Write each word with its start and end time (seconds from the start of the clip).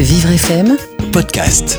Vivre 0.00 0.30
FM 0.30 0.76
podcast. 1.10 1.76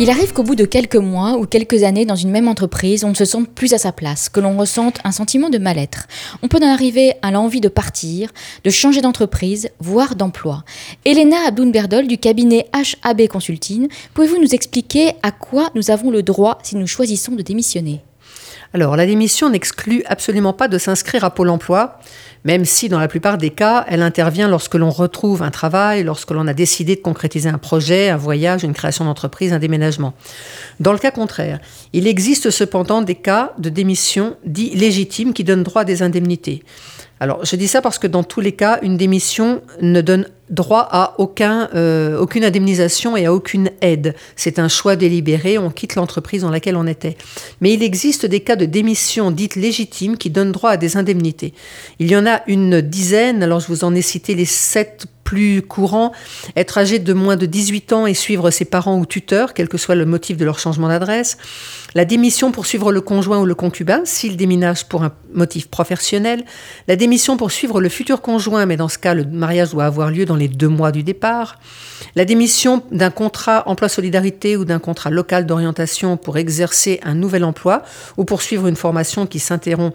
Il 0.00 0.08
arrive 0.08 0.32
qu'au 0.32 0.42
bout 0.42 0.54
de 0.54 0.64
quelques 0.64 0.96
mois 0.96 1.36
ou 1.36 1.44
quelques 1.44 1.82
années 1.82 2.06
dans 2.06 2.16
une 2.16 2.30
même 2.30 2.48
entreprise, 2.48 3.04
on 3.04 3.10
ne 3.10 3.14
se 3.14 3.26
sente 3.26 3.50
plus 3.50 3.74
à 3.74 3.78
sa 3.78 3.92
place, 3.92 4.30
que 4.30 4.40
l'on 4.40 4.56
ressente 4.56 5.00
un 5.04 5.12
sentiment 5.12 5.50
de 5.50 5.58
mal-être. 5.58 6.06
On 6.42 6.48
peut 6.48 6.60
en 6.62 6.72
arriver 6.72 7.12
à 7.20 7.30
l'envie 7.30 7.60
de 7.60 7.68
partir, 7.68 8.30
de 8.64 8.70
changer 8.70 9.02
d'entreprise, 9.02 9.68
voire 9.80 10.14
d'emploi. 10.14 10.64
Elena 11.04 11.36
Abdoun-Berdol 11.46 12.06
du 12.06 12.16
cabinet 12.16 12.70
HAB 13.02 13.28
Consulting, 13.28 13.88
pouvez-vous 14.14 14.40
nous 14.40 14.54
expliquer 14.54 15.12
à 15.22 15.30
quoi 15.30 15.68
nous 15.74 15.90
avons 15.90 16.10
le 16.10 16.22
droit 16.22 16.56
si 16.62 16.74
nous 16.76 16.86
choisissons 16.86 17.32
de 17.32 17.42
démissionner? 17.42 18.00
Alors, 18.74 18.96
la 18.96 19.06
démission 19.06 19.48
n'exclut 19.48 20.02
absolument 20.06 20.52
pas 20.52 20.68
de 20.68 20.76
s'inscrire 20.76 21.24
à 21.24 21.30
Pôle 21.30 21.48
emploi, 21.48 21.98
même 22.44 22.66
si 22.66 22.90
dans 22.90 22.98
la 22.98 23.08
plupart 23.08 23.38
des 23.38 23.48
cas, 23.48 23.86
elle 23.88 24.02
intervient 24.02 24.46
lorsque 24.46 24.74
l'on 24.74 24.90
retrouve 24.90 25.42
un 25.42 25.50
travail, 25.50 26.04
lorsque 26.04 26.30
l'on 26.32 26.46
a 26.46 26.52
décidé 26.52 26.94
de 26.94 27.00
concrétiser 27.00 27.48
un 27.48 27.56
projet, 27.56 28.10
un 28.10 28.18
voyage, 28.18 28.64
une 28.64 28.74
création 28.74 29.06
d'entreprise, 29.06 29.54
un 29.54 29.58
déménagement. 29.58 30.12
Dans 30.80 30.92
le 30.92 30.98
cas 30.98 31.10
contraire, 31.10 31.60
il 31.94 32.06
existe 32.06 32.50
cependant 32.50 33.00
des 33.00 33.14
cas 33.14 33.54
de 33.58 33.70
démission 33.70 34.36
dits 34.44 34.74
légitimes 34.74 35.32
qui 35.32 35.44
donnent 35.44 35.62
droit 35.62 35.82
à 35.82 35.86
des 35.86 36.02
indemnités. 36.02 36.62
Alors, 37.20 37.44
je 37.44 37.56
dis 37.56 37.68
ça 37.68 37.82
parce 37.82 37.98
que 37.98 38.06
dans 38.06 38.22
tous 38.22 38.40
les 38.40 38.52
cas, 38.52 38.78
une 38.82 38.96
démission 38.96 39.62
ne 39.80 40.00
donne 40.00 40.26
droit 40.50 40.88
à 40.90 41.16
euh, 41.74 42.18
aucune 42.18 42.44
indemnisation 42.44 43.16
et 43.16 43.26
à 43.26 43.34
aucune 43.34 43.70
aide. 43.80 44.14
C'est 44.36 44.58
un 44.58 44.68
choix 44.68 44.96
délibéré, 44.96 45.58
on 45.58 45.70
quitte 45.70 45.94
l'entreprise 45.94 46.42
dans 46.42 46.50
laquelle 46.50 46.76
on 46.76 46.86
était. 46.86 47.16
Mais 47.60 47.74
il 47.74 47.82
existe 47.82 48.24
des 48.24 48.40
cas 48.40 48.56
de 48.56 48.64
démission 48.64 49.30
dites 49.30 49.56
légitimes 49.56 50.16
qui 50.16 50.30
donnent 50.30 50.52
droit 50.52 50.70
à 50.70 50.76
des 50.76 50.96
indemnités. 50.96 51.54
Il 51.98 52.10
y 52.10 52.16
en 52.16 52.26
a 52.26 52.42
une 52.46 52.80
dizaine, 52.80 53.42
alors 53.42 53.60
je 53.60 53.68
vous 53.68 53.84
en 53.84 53.94
ai 53.94 54.02
cité 54.02 54.34
les 54.34 54.46
sept 54.46 55.06
plus 55.28 55.60
courant, 55.60 56.12
être 56.56 56.78
âgé 56.78 56.98
de 56.98 57.12
moins 57.12 57.36
de 57.36 57.44
18 57.44 57.92
ans 57.92 58.06
et 58.06 58.14
suivre 58.14 58.50
ses 58.50 58.64
parents 58.64 58.98
ou 58.98 59.04
tuteurs, 59.04 59.52
quel 59.52 59.68
que 59.68 59.76
soit 59.76 59.94
le 59.94 60.06
motif 60.06 60.38
de 60.38 60.44
leur 60.46 60.58
changement 60.58 60.88
d'adresse, 60.88 61.36
la 61.94 62.06
démission 62.06 62.50
pour 62.50 62.64
suivre 62.64 62.92
le 62.92 63.02
conjoint 63.02 63.38
ou 63.38 63.44
le 63.44 63.54
concubin, 63.54 64.00
s'il 64.04 64.38
déménage 64.38 64.88
pour 64.88 65.02
un 65.04 65.12
motif 65.34 65.68
professionnel, 65.68 66.46
la 66.86 66.96
démission 66.96 67.36
pour 67.36 67.50
suivre 67.50 67.82
le 67.82 67.90
futur 67.90 68.22
conjoint, 68.22 68.64
mais 68.64 68.78
dans 68.78 68.88
ce 68.88 68.96
cas, 68.96 69.12
le 69.12 69.26
mariage 69.26 69.72
doit 69.72 69.84
avoir 69.84 70.10
lieu 70.10 70.24
dans 70.24 70.34
les 70.34 70.48
deux 70.48 70.68
mois 70.68 70.92
du 70.92 71.02
départ, 71.02 71.58
la 72.14 72.24
démission 72.24 72.82
d'un 72.90 73.10
contrat 73.10 73.64
emploi-solidarité 73.66 74.56
ou 74.56 74.64
d'un 74.64 74.78
contrat 74.78 75.10
local 75.10 75.44
d'orientation 75.44 76.16
pour 76.16 76.38
exercer 76.38 77.00
un 77.02 77.14
nouvel 77.14 77.44
emploi 77.44 77.82
ou 78.16 78.24
pour 78.24 78.40
suivre 78.40 78.66
une 78.66 78.76
formation 78.76 79.26
qui 79.26 79.40
s'interrompt 79.40 79.94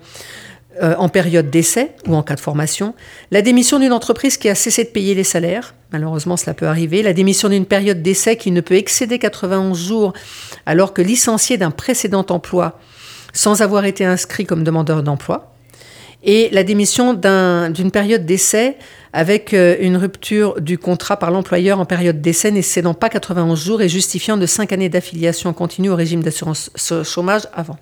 euh, 0.82 0.96
en 0.98 1.10
période 1.10 1.50
d'essai 1.50 1.92
ou 2.08 2.16
en 2.16 2.24
cas 2.24 2.36
de 2.36 2.40
formation, 2.40 2.96
la 3.32 3.42
démission 3.42 3.80
d'une 3.80 3.94
entreprise 3.94 4.38
qui 4.38 4.50
a 4.50 4.56
cessé 4.56 4.84
de 4.84 4.90
payer 4.90 5.14
les 5.14 5.24
salaires, 5.24 5.76
malheureusement 5.92 6.38
cela 6.38 6.54
peut 6.54 6.68
arriver, 6.68 7.04
la 7.04 7.14
démission 7.14 7.50
d'une 7.50 7.66
période 7.66 8.02
d'essai 8.02 8.38
qui 8.38 8.52
ne 8.52 8.62
peut 8.62 8.76
excéder 8.76 9.20
91 9.20 9.78
jours 9.78 10.14
alors 10.66 10.94
que 10.94 11.02
licencié 11.02 11.58
d'un 11.58 11.72
précédent 11.72 12.26
emploi 12.30 12.80
sans 13.34 13.62
avoir 13.62 13.86
été 13.86 14.06
inscrit 14.06 14.46
comme 14.46 14.64
demandeur 14.64 15.04
d'emploi, 15.04 15.54
et 16.24 16.50
la 16.52 16.64
démission 16.64 17.14
d'une 17.14 17.92
période 17.92 18.26
d'essai 18.26 18.78
avec 19.12 19.54
euh, 19.54 19.76
une 19.80 19.98
rupture 19.98 20.60
du 20.62 20.78
contrat 20.78 21.18
par 21.18 21.32
l'employeur 21.32 21.80
en 21.80 21.86
période 21.86 22.22
d'essai 22.22 22.50
n'excédant 22.50 22.94
pas 22.94 23.10
91 23.10 23.62
jours 23.62 23.82
et 23.82 23.90
justifiant 23.90 24.38
de 24.38 24.46
5 24.46 24.72
années 24.72 24.90
d'affiliation 24.90 25.52
continue 25.54 25.90
au 25.90 25.96
régime 25.96 26.24
d'assurance 26.24 26.72
chômage 27.04 27.44
avant. 27.54 27.78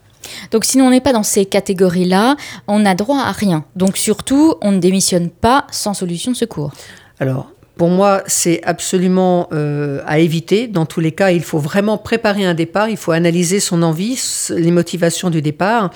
Donc 0.52 0.66
si 0.66 0.82
on 0.82 0.90
n'est 0.90 1.02
pas 1.02 1.14
dans 1.14 1.24
ces 1.24 1.46
catégories-là, 1.46 2.36
on 2.68 2.80
n'a 2.80 2.96
droit 2.96 3.20
à 3.20 3.32
rien. 3.32 3.66
Donc 3.76 3.98
surtout, 3.98 4.56
on 4.62 4.72
ne 4.72 4.80
démissionne 4.80 5.30
pas 5.30 5.68
sans 5.72 5.94
solution 5.94 6.32
de 6.32 6.38
secours. 6.38 6.72
Alors, 7.20 7.52
pour 7.78 7.90
moi, 7.90 8.22
c'est 8.28 8.62
absolument 8.64 9.48
euh, 9.54 10.02
à 10.06 10.20
éviter. 10.20 10.68
Dans 10.68 10.86
tous 10.86 11.00
les 11.00 11.12
cas, 11.12 11.32
il 11.32 11.42
faut 11.42 11.58
vraiment 11.58 11.98
préparer 11.98 12.46
un 12.46 12.54
départ, 12.54 12.90
il 12.90 12.98
faut 12.98 13.12
analyser 13.12 13.60
son 13.60 13.82
envie, 13.82 14.22
les 14.50 14.72
motivations 14.72 15.30
du 15.30 15.42
départ. 15.42 15.92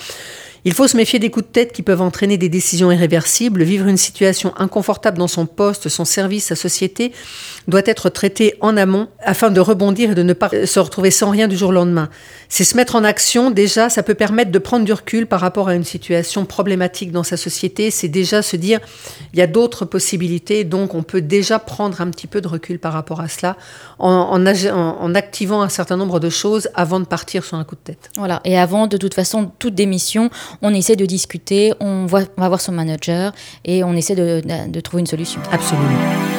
Il 0.67 0.73
faut 0.73 0.87
se 0.87 0.97
méfier 0.97 1.19
des 1.19 1.29
coups 1.29 1.45
de 1.45 1.51
tête 1.51 1.73
qui 1.73 1.83
peuvent 1.83 2.01
entraîner 2.01 2.37
des 2.37 2.49
décisions 2.49 2.91
irréversibles. 2.91 3.61
Vivre 3.63 3.85
une 3.85 3.97
situation 3.97 4.51
inconfortable 4.57 5.19
dans 5.19 5.27
son 5.27 5.45
poste, 5.45 5.89
son 5.89 6.05
service, 6.05 6.45
sa 6.45 6.55
société 6.55 7.11
doit 7.67 7.83
être 7.85 8.09
traité 8.09 8.55
en 8.61 8.75
amont 8.75 9.07
afin 9.23 9.51
de 9.51 9.59
rebondir 9.59 10.11
et 10.11 10.15
de 10.15 10.23
ne 10.23 10.33
pas 10.33 10.49
se 10.65 10.79
retrouver 10.79 11.11
sans 11.11 11.29
rien 11.29 11.47
du 11.47 11.55
jour 11.55 11.69
au 11.69 11.71
lendemain. 11.71 12.09
C'est 12.49 12.63
se 12.63 12.75
mettre 12.77 12.95
en 12.95 13.03
action, 13.03 13.51
déjà, 13.51 13.89
ça 13.89 14.01
peut 14.01 14.15
permettre 14.15 14.51
de 14.51 14.57
prendre 14.57 14.85
du 14.85 14.93
recul 14.93 15.27
par 15.27 15.39
rapport 15.39 15.67
à 15.67 15.75
une 15.75 15.83
situation 15.83 16.45
problématique 16.45 17.11
dans 17.11 17.23
sa 17.23 17.37
société. 17.37 17.91
C'est 17.91 18.07
déjà 18.07 18.41
se 18.41 18.55
dire, 18.55 18.79
il 19.33 19.39
y 19.39 19.43
a 19.43 19.47
d'autres 19.47 19.85
possibilités, 19.85 20.63
donc 20.63 20.95
on 20.95 21.03
peut 21.03 21.21
déjà 21.21 21.59
prendre 21.59 22.01
un 22.01 22.09
petit 22.09 22.27
peu 22.27 22.41
de 22.41 22.47
recul 22.47 22.79
par 22.79 22.93
rapport 22.93 23.21
à 23.21 23.27
cela 23.27 23.55
en, 23.99 24.45
activant 25.15 25.61
un 25.61 25.69
certain 25.69 25.97
nombre 25.97 26.19
de 26.19 26.29
choses 26.29 26.69
avant 26.73 26.99
de 26.99 27.05
partir 27.05 27.43
sur 27.43 27.57
un 27.57 27.63
coup 27.63 27.75
de 27.75 27.81
tête. 27.81 28.09
Voilà, 28.17 28.41
et 28.45 28.57
avant, 28.57 28.87
de 28.87 28.97
toute 28.97 29.13
façon, 29.13 29.51
toute 29.59 29.75
démission, 29.75 30.31
on 30.61 30.73
essaie 30.73 30.95
de 30.95 31.05
discuter, 31.05 31.73
on, 31.79 32.05
va 32.05 32.25
voir 32.37 32.61
son 32.61 32.71
manager 32.71 33.33
et 33.63 33.83
on 33.83 33.93
essaie 33.93 34.15
de 34.15 34.79
trouver 34.81 35.01
une 35.01 35.07
solution. 35.07 35.41
Absolument. 35.51 36.34